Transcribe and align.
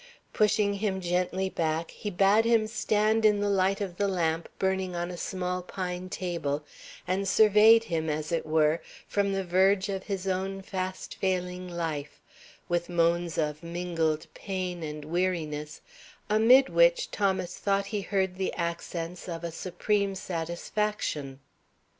Pushing 0.33 0.73
him 0.73 0.99
gently 0.99 1.47
back, 1.47 1.91
he 1.91 2.09
bade 2.09 2.43
him 2.43 2.65
stand 2.65 3.23
in 3.23 3.39
the 3.39 3.51
light 3.51 3.79
of 3.79 3.97
the 3.97 4.07
lamp 4.07 4.49
burning 4.57 4.95
on 4.95 5.11
a 5.11 5.15
small 5.15 5.61
pine 5.61 6.09
table, 6.09 6.65
and 7.07 7.27
surveyed 7.27 7.83
him, 7.83 8.09
as 8.09 8.31
it 8.31 8.43
were, 8.43 8.81
from 9.07 9.31
the 9.31 9.43
verge 9.43 9.89
of 9.89 10.05
his 10.05 10.27
own 10.27 10.59
fast 10.59 11.13
failing 11.21 11.69
life, 11.69 12.19
with 12.67 12.89
moans 12.89 13.37
of 13.37 13.61
mingled 13.61 14.25
pain 14.33 14.81
and 14.81 15.05
weariness, 15.05 15.81
amid 16.31 16.67
which 16.67 17.11
Thomas 17.11 17.57
thought 17.59 17.85
he 17.85 18.01
heard 18.01 18.37
the 18.37 18.51
accents 18.55 19.29
of 19.29 19.43
a 19.43 19.51
supreme 19.51 20.15
satisfaction. 20.15 21.41